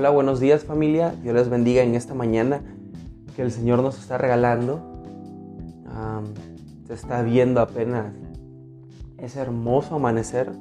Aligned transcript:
Hola, 0.00 0.08
buenos 0.08 0.40
días 0.40 0.64
familia. 0.64 1.14
Dios 1.22 1.34
les 1.34 1.50
bendiga 1.50 1.82
en 1.82 1.94
esta 1.94 2.14
mañana 2.14 2.62
que 3.36 3.42
el 3.42 3.52
Señor 3.52 3.82
nos 3.82 3.98
está 3.98 4.16
regalando. 4.16 4.80
se 6.86 6.94
está 6.94 7.20
viendo 7.20 7.60
apenas 7.60 8.14
ese 9.18 9.40
hermoso 9.40 9.96
amanecer. 9.96 10.52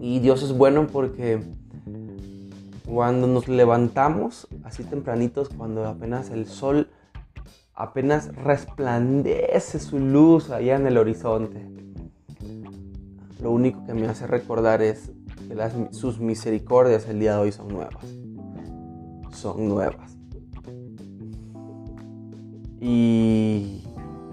Y 0.00 0.20
Dios 0.20 0.42
es 0.42 0.56
bueno 0.56 0.86
porque 0.86 1.42
cuando 2.88 3.26
nos 3.26 3.46
levantamos 3.46 4.48
así 4.64 4.84
tempranitos, 4.84 5.50
cuando 5.50 5.86
apenas 5.86 6.30
el 6.30 6.46
sol 6.46 6.88
apenas 7.74 8.34
resplandece 8.36 9.78
su 9.78 9.98
luz 9.98 10.48
allá 10.48 10.76
en 10.76 10.86
el 10.86 10.96
horizonte, 10.96 11.68
lo 13.42 13.50
único 13.50 13.84
que 13.84 13.92
me 13.92 14.06
hace 14.06 14.26
recordar 14.26 14.80
es 14.80 15.12
sus 15.90 16.18
misericordias 16.18 17.08
el 17.08 17.20
día 17.20 17.34
de 17.34 17.38
hoy 17.38 17.52
son 17.52 17.68
nuevas. 17.68 18.04
Son 19.32 19.68
nuevas. 19.68 20.16
Y 22.80 23.84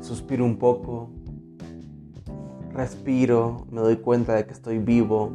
suspiro 0.02 0.44
un 0.44 0.58
poco, 0.58 1.10
respiro, 2.74 3.68
me 3.72 3.82
doy 3.82 3.98
cuenta 3.98 4.36
de 4.36 4.46
que 4.46 4.54
estoy 4.54 4.80
vivo, 4.80 5.32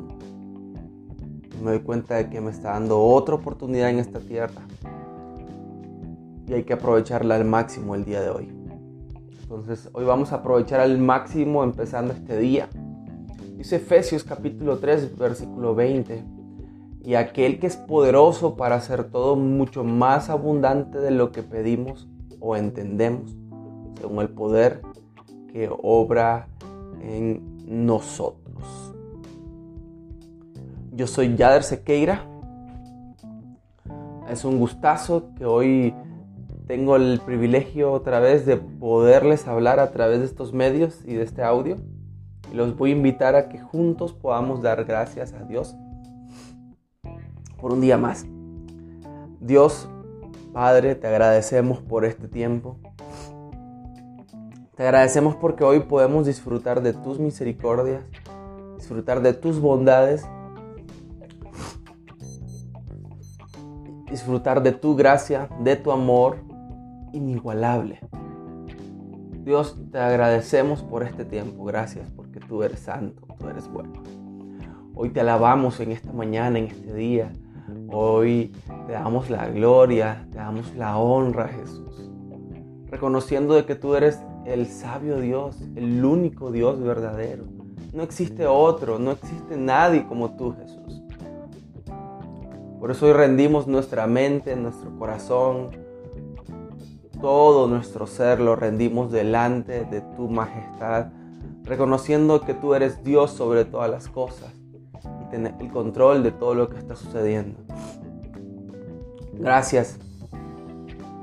me 1.62 1.70
doy 1.70 1.80
cuenta 1.80 2.16
de 2.16 2.28
que 2.28 2.40
me 2.40 2.50
está 2.50 2.72
dando 2.72 3.00
otra 3.00 3.36
oportunidad 3.36 3.90
en 3.90 4.00
esta 4.00 4.18
tierra. 4.18 4.62
Y 6.48 6.54
hay 6.54 6.64
que 6.64 6.72
aprovecharla 6.72 7.36
al 7.36 7.44
máximo 7.44 7.94
el 7.94 8.04
día 8.04 8.20
de 8.20 8.30
hoy. 8.30 8.52
Entonces 9.42 9.88
hoy 9.92 10.04
vamos 10.04 10.32
a 10.32 10.36
aprovechar 10.36 10.80
al 10.80 10.98
máximo 10.98 11.62
empezando 11.62 12.12
este 12.12 12.36
día 12.38 12.68
Efesios 13.73 14.24
capítulo 14.24 14.78
3, 14.78 15.16
versículo 15.16 15.74
20. 15.74 16.22
Y 17.02 17.14
aquel 17.14 17.58
que 17.58 17.66
es 17.66 17.77
poderoso 17.77 18.56
para 18.56 18.77
hacer 18.77 19.05
todo 19.05 19.36
mucho 19.36 19.84
más 19.84 20.30
abundante 20.30 20.98
de 20.98 21.11
lo 21.11 21.33
que 21.33 21.42
pedimos 21.42 22.08
o 22.41 22.56
entendemos, 22.56 23.36
según 23.98 24.20
el 24.20 24.28
poder 24.30 24.83
que 25.53 25.70
obra 25.83 26.48
en 27.00 27.42
nosotros. 27.66 28.94
Yo 30.92 31.06
soy 31.06 31.36
Yader 31.36 31.62
Sequeira. 31.62 32.27
Es 34.31 34.44
un 34.44 34.58
gustazo 34.58 35.34
que 35.36 35.44
hoy 35.44 35.94
tengo 36.66 36.97
el 36.97 37.20
privilegio 37.25 37.92
otra 37.92 38.20
vez 38.20 38.47
de 38.47 38.56
poderles 38.56 39.47
hablar 39.47 39.81
a 39.81 39.91
través 39.91 40.20
de 40.20 40.27
estos 40.27 40.53
medios 40.53 41.00
y 41.05 41.14
de 41.14 41.22
este 41.22 41.42
audio 41.42 41.77
los 42.55 42.77
voy 42.77 42.91
a 42.91 42.97
invitar 42.97 43.34
a 43.34 43.48
que 43.48 43.58
juntos 43.58 44.12
podamos 44.12 44.62
dar 44.62 44.84
gracias 44.84 45.33
a 45.33 45.44
Dios 45.44 45.77
por 47.60 47.72
un 47.72 47.80
día 47.80 47.98
más. 47.98 48.27
Dios, 49.41 49.88
Padre, 50.52 50.94
te 50.94 51.06
agradecemos 51.06 51.80
por 51.80 52.05
este 52.05 52.28
tiempo. 52.28 52.77
Te 54.77 54.84
agradecemos 54.84 55.36
porque 55.36 55.64
hoy 55.64 55.80
podemos 55.80 56.27
disfrutar 56.27 56.82
de 56.82 56.92
tus 56.92 57.19
misericordias, 57.19 58.05
disfrutar 58.77 59.20
de 59.20 59.34
tus 59.34 59.60
bondades, 59.60 60.27
disfrutar 64.10 64.62
de 64.62 64.72
tu 64.72 64.97
gracia, 64.97 65.48
de 65.60 65.77
tu 65.77 65.92
amor 65.92 66.38
inigualable. 67.12 68.00
Dios, 69.44 69.77
te 69.92 69.98
agradecemos 69.98 70.82
por 70.82 71.02
este 71.02 71.25
tiempo. 71.25 71.64
Gracias 71.64 72.08
porque 72.34 72.48
tú 72.48 72.62
eres 72.64 72.80
santo, 72.80 73.22
tú 73.38 73.48
eres 73.48 73.68
bueno. 73.68 73.92
Hoy 74.94 75.10
te 75.10 75.20
alabamos 75.20 75.78
en 75.80 75.92
esta 75.92 76.12
mañana, 76.12 76.58
en 76.58 76.66
este 76.66 76.92
día. 76.92 77.32
Hoy 77.88 78.52
te 78.86 78.92
damos 78.92 79.30
la 79.30 79.48
gloria, 79.48 80.26
te 80.32 80.38
damos 80.38 80.75
la 80.75 80.98
honra, 80.98 81.48
Jesús. 81.48 82.10
Reconociendo 82.86 83.54
de 83.54 83.64
que 83.66 83.76
tú 83.76 83.94
eres 83.94 84.20
el 84.47 84.66
sabio 84.66 85.20
Dios, 85.20 85.60
el 85.76 86.04
único 86.04 86.50
Dios 86.50 86.81
verdadero. 86.81 87.44
No 87.92 88.03
existe 88.03 88.47
otro, 88.47 88.98
no 88.98 89.12
existe 89.12 89.56
nadie 89.56 90.04
como 90.06 90.34
tú, 90.34 90.56
Jesús. 90.56 91.03
Por 92.80 92.91
eso 92.91 93.06
hoy 93.06 93.12
rendimos 93.12 93.69
nuestra 93.69 94.06
mente, 94.09 94.56
nuestro 94.56 94.98
corazón, 94.98 95.70
todo 97.20 97.69
nuestro 97.69 98.06
ser 98.09 98.41
lo 98.41 98.56
rendimos 98.56 99.12
delante 99.12 99.84
de 99.84 100.00
tu 100.00 100.28
majestad, 100.28 101.06
reconociendo 101.64 102.42
que 102.42 102.54
tú 102.54 102.75
eres 102.75 103.02
Dios 103.02 103.32
sobre 103.32 103.64
todas 103.64 103.91
las 103.91 104.08
cosas 104.08 104.52
y 105.22 105.30
tener 105.30 105.54
el 105.60 105.70
control 105.70 106.22
de 106.22 106.30
todo 106.30 106.54
lo 106.54 106.69
que 106.69 106.78
está 106.78 106.94
sucediendo. 106.94 107.58
Gracias, 109.32 109.98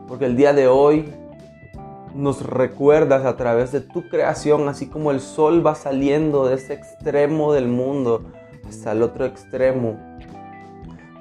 porque 0.08 0.26
el 0.26 0.36
día 0.36 0.54
de 0.54 0.68
hoy 0.68 1.14
nos 2.16 2.46
recuerdas 2.46 3.26
a 3.26 3.38
través 3.38 3.72
de 3.72 3.80
tu 3.82 4.10
creación, 4.10 4.68
así 4.68 4.88
como 4.88 5.12
el 5.12 5.22
sol 5.22 5.66
va 5.66 5.76
saliendo 5.76 6.48
de 6.48 6.56
ese 6.56 6.74
extremo 6.74 7.54
del 7.54 7.68
mundo 7.68 8.26
hasta 8.68 8.92
el 8.92 9.04
otro 9.04 9.26
extremo, 9.26 9.98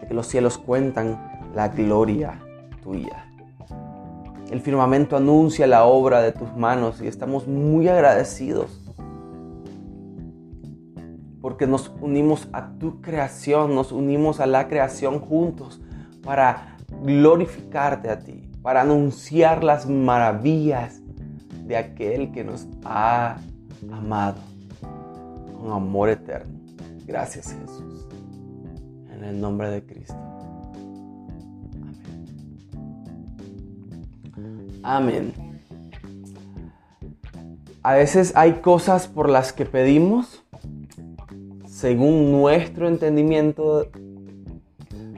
de 0.00 0.08
que 0.08 0.14
los 0.14 0.26
cielos 0.26 0.58
cuentan 0.58 1.40
la 1.54 1.68
gloria 1.68 2.40
tuya. 2.82 3.26
El 4.50 4.60
firmamento 4.60 5.16
anuncia 5.16 5.66
la 5.68 5.84
obra 5.84 6.22
de 6.22 6.32
tus 6.32 6.56
manos 6.56 7.00
y 7.00 7.06
estamos 7.06 7.46
muy 7.46 7.86
agradecidos 7.86 8.89
porque 11.40 11.66
nos 11.66 11.90
unimos 12.00 12.48
a 12.52 12.72
tu 12.78 13.00
creación, 13.00 13.74
nos 13.74 13.92
unimos 13.92 14.40
a 14.40 14.46
la 14.46 14.68
creación 14.68 15.20
juntos 15.20 15.80
para 16.22 16.76
glorificarte 17.02 18.10
a 18.10 18.18
ti, 18.18 18.50
para 18.62 18.82
anunciar 18.82 19.64
las 19.64 19.88
maravillas 19.88 21.00
de 21.64 21.76
aquel 21.76 22.32
que 22.32 22.44
nos 22.44 22.66
ha 22.84 23.36
amado 23.90 24.40
con 25.58 25.72
amor 25.72 26.10
eterno. 26.10 26.58
Gracias 27.06 27.54
Jesús. 27.54 28.06
En 29.12 29.24
el 29.24 29.40
nombre 29.40 29.70
de 29.70 29.84
Cristo. 29.84 30.16
Amén. 34.82 35.32
A 37.82 37.94
veces 37.94 38.32
hay 38.36 38.54
cosas 38.54 39.06
por 39.08 39.28
las 39.28 39.52
que 39.52 39.64
pedimos 39.64 40.42
según 41.80 42.30
nuestro 42.30 42.88
entendimiento 42.88 43.86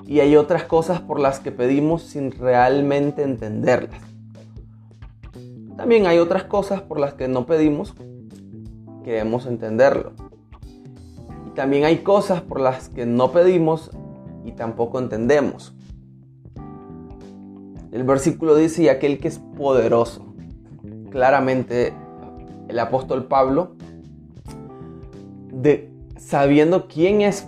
y 0.06 0.20
hay 0.20 0.36
otras 0.36 0.62
cosas 0.62 1.00
por 1.00 1.18
las 1.18 1.40
que 1.40 1.50
pedimos 1.50 2.02
sin 2.02 2.30
realmente 2.30 3.24
entenderlas. 3.24 4.00
También 5.76 6.06
hay 6.06 6.18
otras 6.18 6.44
cosas 6.44 6.80
por 6.80 7.00
las 7.00 7.14
que 7.14 7.26
no 7.26 7.46
pedimos, 7.46 7.94
queremos 9.02 9.46
entenderlo. 9.46 10.12
Y 11.48 11.50
también 11.50 11.84
hay 11.84 11.98
cosas 11.98 12.42
por 12.42 12.60
las 12.60 12.88
que 12.88 13.06
no 13.06 13.32
pedimos 13.32 13.90
y 14.44 14.52
tampoco 14.52 15.00
entendemos. 15.00 15.74
El 17.90 18.04
versículo 18.04 18.54
dice, 18.54 18.84
y 18.84 18.88
aquel 18.88 19.18
que 19.18 19.26
es 19.26 19.40
poderoso. 19.58 20.32
Claramente 21.10 21.92
el 22.68 22.78
apóstol 22.78 23.26
Pablo, 23.26 23.74
de, 25.52 25.91
sabiendo 26.26 26.86
quién 26.86 27.20
es, 27.20 27.46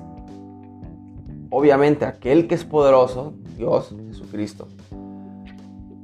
obviamente 1.50 2.04
aquel 2.04 2.48
que 2.48 2.54
es 2.54 2.64
poderoso, 2.64 3.34
Dios, 3.56 3.94
Jesucristo, 4.08 4.68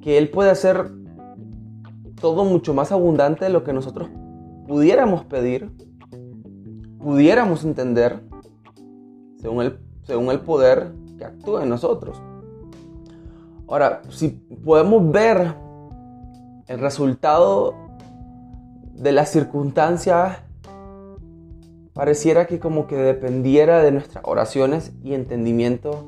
que 0.00 0.18
Él 0.18 0.30
puede 0.30 0.50
hacer 0.50 0.90
todo 2.20 2.44
mucho 2.44 2.72
más 2.72 2.92
abundante 2.92 3.44
de 3.44 3.50
lo 3.50 3.64
que 3.64 3.72
nosotros 3.72 4.08
pudiéramos 4.66 5.24
pedir, 5.24 5.70
pudiéramos 6.98 7.64
entender, 7.64 8.22
según 9.40 9.62
el, 9.62 9.78
según 10.04 10.30
el 10.30 10.40
poder 10.40 10.92
que 11.18 11.24
actúa 11.24 11.64
en 11.64 11.70
nosotros. 11.70 12.22
Ahora, 13.68 14.02
si 14.10 14.28
podemos 14.28 15.10
ver 15.10 15.54
el 16.66 16.78
resultado 16.78 17.74
de 18.94 19.12
las 19.12 19.30
circunstancias, 19.30 20.38
pareciera 21.94 22.46
que 22.46 22.58
como 22.58 22.86
que 22.86 22.96
dependiera 22.96 23.82
de 23.82 23.92
nuestras 23.92 24.24
oraciones 24.26 24.92
y 25.02 25.14
entendimiento 25.14 26.04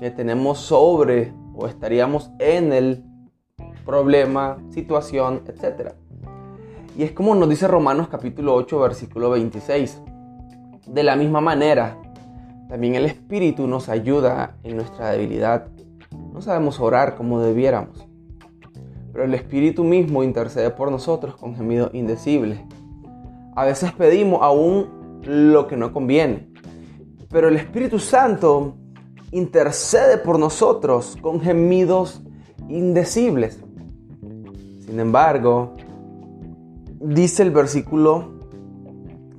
que 0.00 0.10
tenemos 0.10 0.58
sobre 0.58 1.32
o 1.54 1.66
estaríamos 1.66 2.30
en 2.38 2.72
el 2.72 3.04
problema, 3.84 4.58
situación, 4.70 5.42
etc. 5.46 5.92
Y 6.96 7.04
es 7.04 7.12
como 7.12 7.34
nos 7.34 7.48
dice 7.48 7.68
Romanos 7.68 8.08
capítulo 8.08 8.54
8, 8.54 8.80
versículo 8.80 9.30
26. 9.30 10.02
De 10.86 11.02
la 11.02 11.16
misma 11.16 11.40
manera, 11.40 11.96
también 12.68 12.94
el 12.94 13.06
Espíritu 13.06 13.66
nos 13.66 13.88
ayuda 13.88 14.56
en 14.62 14.76
nuestra 14.76 15.10
debilidad 15.10 15.68
no 16.36 16.42
sabemos 16.42 16.80
orar 16.80 17.14
como 17.14 17.40
debiéramos, 17.40 18.06
pero 19.10 19.24
el 19.24 19.32
Espíritu 19.32 19.84
mismo 19.84 20.22
intercede 20.22 20.68
por 20.68 20.90
nosotros 20.90 21.34
con 21.34 21.56
gemidos 21.56 21.94
indecibles. 21.94 22.60
A 23.56 23.64
veces 23.64 23.90
pedimos 23.92 24.40
aún 24.42 25.22
lo 25.22 25.66
que 25.66 25.78
no 25.78 25.90
conviene, 25.90 26.52
pero 27.30 27.48
el 27.48 27.56
Espíritu 27.56 27.98
Santo 27.98 28.76
intercede 29.32 30.18
por 30.18 30.38
nosotros 30.38 31.16
con 31.22 31.40
gemidos 31.40 32.22
indecibles. 32.68 33.58
Sin 34.84 35.00
embargo, 35.00 35.74
dice 37.00 37.44
el 37.44 37.50
versículo 37.50 38.36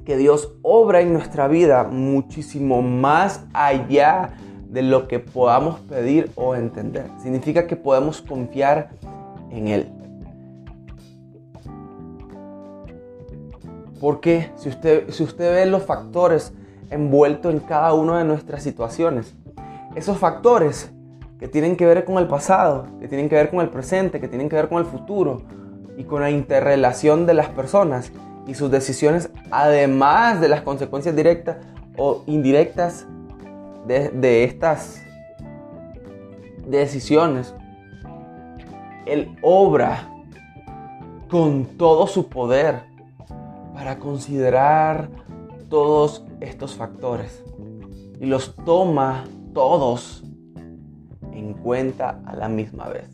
que 0.04 0.18
Dios 0.18 0.52
obra 0.64 1.02
en 1.02 1.14
nuestra 1.14 1.48
vida 1.48 1.84
muchísimo 1.84 2.81
más 2.81 3.46
allá 3.54 4.34
de 4.68 4.81
lo 4.81 5.08
que 5.08 5.19
podamos 5.19 5.80
pedir 5.81 6.31
o 6.34 6.56
entender. 6.56 7.12
Significa 7.22 7.68
que 7.68 7.75
podemos 7.75 8.24
confiar 8.24 8.90
en 9.52 9.68
Él. 9.68 9.96
Porque 13.99 14.51
si 14.55 14.69
usted, 14.69 15.09
si 15.09 15.23
usted 15.23 15.53
ve 15.53 15.65
los 15.65 15.83
factores 15.83 16.53
envueltos 16.89 17.53
en 17.53 17.59
cada 17.59 17.94
una 17.94 18.19
de 18.19 18.25
nuestras 18.25 18.63
situaciones, 18.63 19.33
esos 19.95 20.17
factores 20.17 20.91
que 21.39 21.47
tienen 21.47 21.75
que 21.75 21.85
ver 21.85 22.05
con 22.05 22.17
el 22.17 22.27
pasado, 22.27 22.88
que 22.99 23.07
tienen 23.07 23.29
que 23.29 23.35
ver 23.35 23.49
con 23.49 23.61
el 23.61 23.69
presente, 23.69 24.19
que 24.19 24.27
tienen 24.27 24.49
que 24.49 24.55
ver 24.55 24.69
con 24.69 24.79
el 24.79 24.85
futuro 24.85 25.41
y 25.97 26.03
con 26.03 26.21
la 26.21 26.29
interrelación 26.29 27.25
de 27.25 27.33
las 27.33 27.47
personas 27.49 28.11
y 28.45 28.53
sus 28.53 28.71
decisiones, 28.71 29.29
además 29.51 30.39
de 30.39 30.49
las 30.49 30.61
consecuencias 30.61 31.15
directas 31.15 31.57
o 31.97 32.23
indirectas 32.27 33.05
de, 33.85 34.09
de 34.09 34.44
estas 34.44 35.01
decisiones, 36.67 37.53
Él 39.05 39.35
obra 39.41 40.09
con 41.29 41.65
todo 41.77 42.07
su 42.07 42.29
poder 42.29 42.87
para 43.77 44.00
considerar 44.00 45.07
todos 45.69 46.25
estos 46.41 46.74
factores 46.74 47.44
y 48.19 48.25
los 48.25 48.56
toma 48.65 49.25
todos 49.53 50.24
en 51.31 51.53
cuenta 51.53 52.19
a 52.25 52.35
la 52.35 52.50
misma 52.50 52.88
vez. 52.88 53.07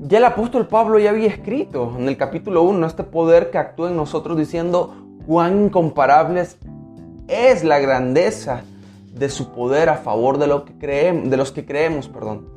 Ya 0.00 0.16
el 0.16 0.24
apóstol 0.24 0.66
Pablo 0.66 0.98
ya 0.98 1.10
había 1.10 1.28
escrito 1.28 1.92
en 1.98 2.08
el 2.08 2.16
capítulo 2.16 2.62
1 2.62 2.86
este 2.86 3.04
poder 3.04 3.50
que 3.50 3.58
actúa 3.58 3.90
en 3.90 3.96
nosotros 3.96 4.38
diciendo 4.38 4.94
cuán 5.26 5.64
incomparables 5.64 6.56
es 7.28 7.64
la 7.64 7.78
grandeza 7.80 8.62
de 9.12 9.28
su 9.28 9.52
poder 9.52 9.90
a 9.90 9.96
favor 9.96 10.38
de, 10.38 10.46
lo 10.46 10.64
que 10.64 10.72
creemos, 10.78 11.28
de 11.28 11.36
los 11.36 11.52
que 11.52 11.66
creemos. 11.66 12.08
Perdón. 12.08 12.48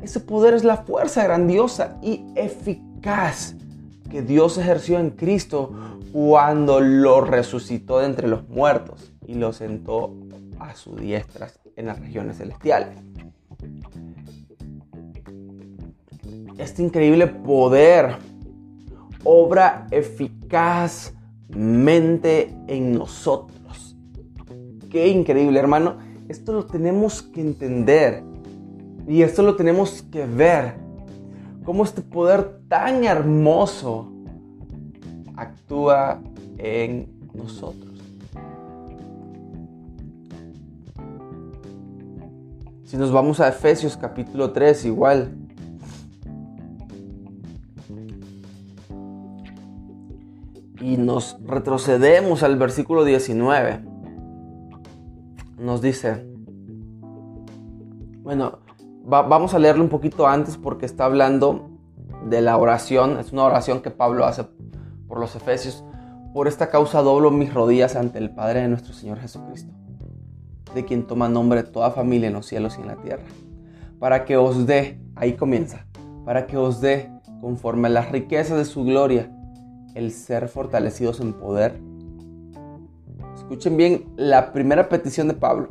Ese 0.00 0.20
poder 0.20 0.54
es 0.54 0.62
la 0.62 0.76
fuerza 0.76 1.24
grandiosa 1.24 1.98
y 2.02 2.24
eficaz 2.36 3.56
que 4.10 4.22
Dios 4.22 4.58
ejerció 4.58 4.98
en 4.98 5.10
Cristo 5.10 5.72
cuando 6.12 6.80
lo 6.80 7.20
resucitó 7.20 8.00
de 8.00 8.06
entre 8.06 8.26
los 8.28 8.48
muertos 8.48 9.12
y 9.26 9.34
lo 9.34 9.52
sentó 9.52 10.14
a 10.58 10.74
su 10.74 10.96
diestra 10.96 11.50
en 11.76 11.86
las 11.86 12.00
regiones 12.00 12.38
celestiales. 12.38 12.98
Este 16.58 16.82
increíble 16.82 17.26
poder 17.26 18.16
obra 19.24 19.86
eficazmente 19.90 22.54
en 22.68 22.92
nosotros. 22.92 23.96
Qué 24.90 25.08
increíble, 25.08 25.58
hermano. 25.58 25.96
Esto 26.28 26.52
lo 26.52 26.66
tenemos 26.66 27.22
que 27.22 27.40
entender 27.40 28.22
y 29.08 29.22
esto 29.22 29.42
lo 29.42 29.56
tenemos 29.56 30.02
que 30.02 30.26
ver 30.26 30.89
cómo 31.70 31.84
este 31.84 32.02
poder 32.02 32.62
tan 32.66 33.04
hermoso 33.04 34.10
actúa 35.36 36.20
en 36.58 37.08
nosotros. 37.32 37.94
Si 42.82 42.96
nos 42.96 43.12
vamos 43.12 43.38
a 43.38 43.46
Efesios 43.46 43.96
capítulo 43.96 44.50
3, 44.50 44.84
igual. 44.86 45.32
Y 50.80 50.96
nos 50.96 51.38
retrocedemos 51.44 52.42
al 52.42 52.56
versículo 52.58 53.04
19. 53.04 53.80
Nos 55.60 55.80
dice, 55.80 56.26
bueno, 58.24 58.58
vamos 59.10 59.54
a 59.54 59.58
leerlo 59.58 59.82
un 59.82 59.90
poquito 59.90 60.26
antes 60.26 60.56
porque 60.56 60.86
está 60.86 61.04
hablando 61.04 61.70
de 62.24 62.40
la 62.40 62.56
oración. 62.56 63.18
Es 63.18 63.32
una 63.32 63.44
oración 63.44 63.82
que 63.82 63.90
Pablo 63.90 64.24
hace 64.24 64.44
por 65.08 65.18
los 65.18 65.34
Efesios. 65.34 65.84
Por 66.32 66.46
esta 66.46 66.70
causa 66.70 67.02
doblo 67.02 67.32
mis 67.32 67.52
rodillas 67.52 67.96
ante 67.96 68.18
el 68.18 68.30
Padre 68.30 68.62
de 68.62 68.68
nuestro 68.68 68.92
Señor 68.94 69.18
Jesucristo, 69.18 69.72
de 70.74 70.84
quien 70.84 71.08
toma 71.08 71.28
nombre 71.28 71.64
toda 71.64 71.90
familia 71.90 72.28
en 72.28 72.34
los 72.34 72.46
cielos 72.46 72.76
y 72.78 72.82
en 72.82 72.86
la 72.86 72.96
tierra, 72.96 73.24
para 73.98 74.24
que 74.24 74.36
os 74.36 74.64
dé, 74.64 75.00
ahí 75.16 75.32
comienza, 75.32 75.86
para 76.24 76.46
que 76.46 76.56
os 76.56 76.80
dé, 76.80 77.10
conforme 77.40 77.88
a 77.88 77.90
las 77.90 78.12
riquezas 78.12 78.56
de 78.58 78.64
su 78.64 78.84
gloria, 78.84 79.28
el 79.96 80.12
ser 80.12 80.46
fortalecidos 80.46 81.18
en 81.18 81.32
poder. 81.32 81.80
Escuchen 83.34 83.76
bien 83.76 84.04
la 84.14 84.52
primera 84.52 84.88
petición 84.88 85.26
de 85.26 85.34
Pablo, 85.34 85.70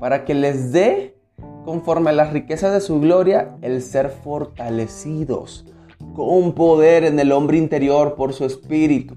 para 0.00 0.24
que 0.24 0.34
les 0.34 0.72
dé 0.72 1.21
conforme 1.64 2.10
a 2.10 2.14
las 2.14 2.32
riquezas 2.32 2.72
de 2.72 2.80
su 2.80 3.00
gloria, 3.00 3.56
el 3.62 3.82
ser 3.82 4.10
fortalecidos 4.10 5.66
con 6.14 6.52
poder 6.52 7.04
en 7.04 7.18
el 7.20 7.32
hombre 7.32 7.56
interior 7.56 8.14
por 8.14 8.32
su 8.32 8.44
espíritu, 8.44 9.14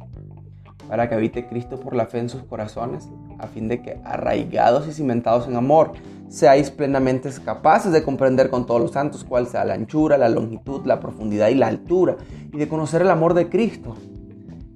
para 0.87 1.09
que 1.09 1.15
habite 1.15 1.47
Cristo 1.47 1.79
por 1.79 1.95
la 1.95 2.05
fe 2.05 2.19
en 2.19 2.29
sus 2.29 2.43
corazones, 2.43 3.09
a 3.39 3.47
fin 3.47 3.67
de 3.67 3.81
que, 3.81 3.99
arraigados 4.05 4.87
y 4.87 4.93
cimentados 4.93 5.47
en 5.47 5.55
amor, 5.55 5.93
seáis 6.29 6.71
plenamente 6.71 7.29
capaces 7.43 7.91
de 7.91 8.03
comprender 8.03 8.49
con 8.49 8.65
todos 8.65 8.81
los 8.81 8.91
santos 8.91 9.23
cuál 9.23 9.47
sea 9.47 9.65
la 9.65 9.73
anchura, 9.73 10.17
la 10.17 10.29
longitud, 10.29 10.85
la 10.85 10.99
profundidad 10.99 11.49
y 11.49 11.55
la 11.55 11.67
altura, 11.67 12.17
y 12.53 12.57
de 12.57 12.67
conocer 12.67 13.01
el 13.01 13.09
amor 13.09 13.33
de 13.33 13.49
Cristo, 13.49 13.95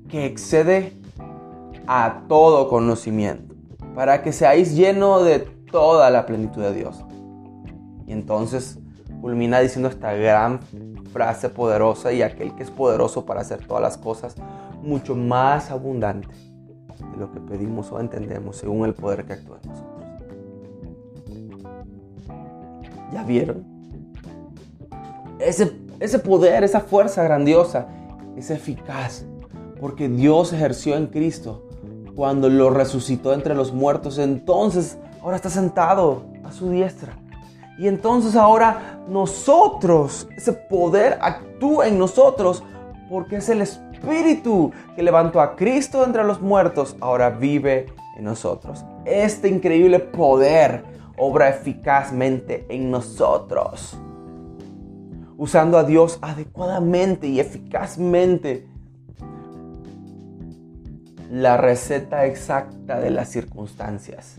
que 0.10 0.26
excede 0.26 0.94
a 1.88 2.24
todo 2.28 2.70
conocimiento, 2.70 3.56
para 3.96 4.22
que 4.24 4.32
seáis 4.32 4.76
llenos 4.76 5.24
de 5.26 5.40
toda 5.72 6.10
la 6.10 6.26
plenitud 6.26 6.62
de 6.62 6.74
Dios. 6.74 7.04
Y 8.10 8.12
entonces 8.12 8.80
culmina 9.22 9.60
diciendo 9.60 9.88
esta 9.88 10.14
gran 10.14 10.60
frase 11.14 11.48
poderosa 11.50 12.12
y 12.12 12.24
aquel 12.24 12.56
que 12.56 12.64
es 12.64 12.72
poderoso 12.72 13.24
para 13.24 13.42
hacer 13.42 13.66
todas 13.68 13.84
las 13.84 13.98
cosas 13.98 14.36
mucho 14.82 15.16
más 15.16 15.70
abundante 15.70 16.28
de 17.12 17.18
lo 17.18 17.32
que 17.32 17.40
pedimos 17.40 17.92
o 17.92 18.00
entendemos 18.00 18.58
según 18.58 18.86
el 18.86 18.96
poder 18.96 19.26
que 19.26 19.34
actúa 19.34 19.60
en 19.64 19.70
nosotros. 19.70 20.04
¿Ya 23.14 23.24
vieron? 23.24 23.64
Ese, 25.38 25.72
ese 26.00 26.18
poder, 26.18 26.64
esa 26.64 26.80
fuerza 26.80 27.24
grandiosa 27.24 27.88
es 28.36 28.50
eficaz 28.50 29.24
porque 29.80 30.10
Dios 30.10 30.52
ejerció 30.52 30.96
en 30.98 31.06
Cristo 31.08 31.68
cuando 32.16 32.50
lo 32.50 32.72
resucitó 32.72 33.34
entre 33.34 33.54
los 33.54 33.72
muertos. 33.72 34.18
Entonces 34.18 34.98
ahora 35.22 35.36
está 35.36 35.52
sentado 35.52 36.24
a 36.44 36.52
su 36.52 36.72
diestra 36.72 37.14
y 37.80 37.88
entonces 37.88 38.36
ahora 38.36 39.00
nosotros, 39.08 40.28
ese 40.36 40.52
poder 40.52 41.18
actúa 41.22 41.88
en 41.88 41.98
nosotros 41.98 42.62
porque 43.10 43.38
es 43.38 43.48
el 43.48 43.62
Espíritu 43.62 44.74
que 44.98 45.02
levantó 45.02 45.40
a 45.40 45.56
Cristo 45.56 46.04
entre 46.04 46.26
los 46.26 46.42
muertos, 46.42 46.98
ahora 47.00 47.30
vive 47.30 47.86
en 48.18 48.26
nosotros. 48.26 48.84
Este 49.06 49.48
increíble 49.48 50.00
poder 50.00 50.84
obra 51.18 51.48
eficazmente 51.48 52.66
en 52.68 52.92
nosotros. 52.92 53.98
Usando 55.38 55.78
a 55.78 55.86
Dios 55.86 56.20
adecuadamente 56.22 57.28
y 57.28 57.40
eficazmente. 57.40 58.68
La 61.32 61.56
receta 61.56 62.26
exacta 62.26 63.00
de 63.00 63.12
las 63.12 63.30
circunstancias, 63.30 64.36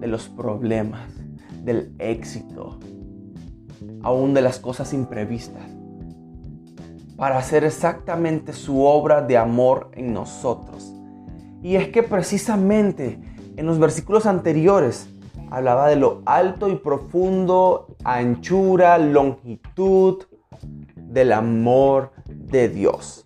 de 0.00 0.06
los 0.06 0.28
problemas, 0.28 1.08
del 1.64 1.94
éxito, 1.98 2.78
aún 4.02 4.34
de 4.34 4.42
las 4.42 4.58
cosas 4.58 4.92
imprevistas, 4.92 5.62
para 7.16 7.38
hacer 7.38 7.64
exactamente 7.64 8.52
su 8.52 8.82
obra 8.82 9.22
de 9.22 9.38
amor 9.38 9.90
en 9.94 10.12
nosotros. 10.12 10.92
Y 11.62 11.76
es 11.76 11.88
que 11.88 12.02
precisamente 12.02 13.18
en 13.56 13.66
los 13.66 13.78
versículos 13.78 14.26
anteriores 14.26 15.08
hablaba 15.50 15.88
de 15.88 15.96
lo 15.96 16.22
alto 16.26 16.68
y 16.68 16.76
profundo, 16.76 17.96
anchura, 18.04 18.98
longitud 18.98 20.24
del 20.96 21.32
amor 21.32 22.12
de 22.26 22.68
Dios. 22.68 23.24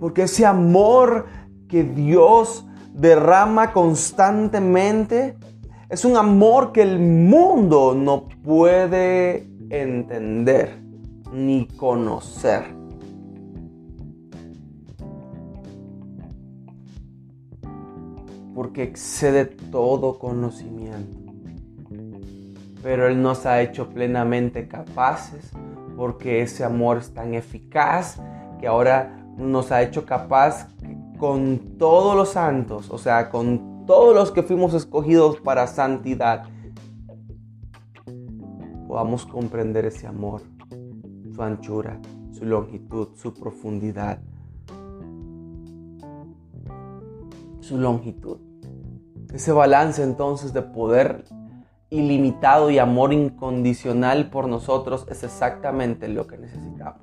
Porque 0.00 0.22
ese 0.22 0.46
amor 0.46 1.26
que 1.68 1.84
Dios 1.84 2.66
derrama 2.94 3.72
constantemente 3.72 5.36
es 5.94 6.04
un 6.04 6.16
amor 6.16 6.72
que 6.72 6.82
el 6.82 6.98
mundo 6.98 7.94
no 7.94 8.26
puede 8.42 9.46
entender 9.70 10.76
ni 11.32 11.68
conocer. 11.68 12.64
Porque 18.56 18.82
excede 18.82 19.44
todo 19.44 20.18
conocimiento. 20.18 21.16
pero 22.82 23.06
Él 23.06 23.22
nos 23.22 23.46
ha 23.46 23.62
hecho 23.62 23.88
plenamente 23.88 24.66
capaces 24.66 25.52
porque 25.96 26.42
ese 26.42 26.64
amor 26.64 26.98
es 26.98 27.14
tan 27.14 27.34
eficaz 27.34 28.20
que 28.58 28.66
ahora 28.66 29.24
nos 29.38 29.70
ha 29.70 29.80
hecho 29.80 30.04
capaz 30.04 30.68
con 31.18 31.78
todos 31.78 32.16
los 32.16 32.30
santos, 32.30 32.90
o 32.90 32.98
sea, 32.98 33.30
con 33.30 33.73
todos 33.86 34.14
los 34.14 34.30
que 34.30 34.42
fuimos 34.42 34.72
escogidos 34.74 35.40
para 35.40 35.66
santidad, 35.66 36.44
podamos 38.88 39.26
comprender 39.26 39.84
ese 39.84 40.06
amor, 40.06 40.42
su 41.34 41.42
anchura, 41.42 42.00
su 42.30 42.44
longitud, 42.44 43.08
su 43.14 43.34
profundidad, 43.34 44.20
su 47.60 47.78
longitud. 47.78 48.38
Ese 49.32 49.52
balance 49.52 50.02
entonces 50.02 50.52
de 50.52 50.62
poder 50.62 51.24
ilimitado 51.90 52.70
y 52.70 52.78
amor 52.78 53.12
incondicional 53.12 54.30
por 54.30 54.48
nosotros 54.48 55.06
es 55.10 55.24
exactamente 55.24 56.08
lo 56.08 56.26
que 56.26 56.38
necesitamos. 56.38 57.02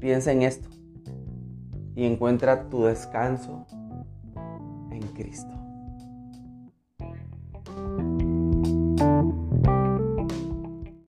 Piensa 0.00 0.32
en 0.32 0.42
esto 0.42 0.68
y 1.94 2.04
encuentra 2.04 2.68
tu 2.68 2.84
descanso 2.84 3.66
en 4.90 5.02
Cristo. 5.14 5.61